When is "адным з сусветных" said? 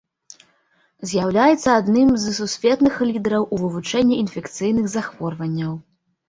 1.81-2.97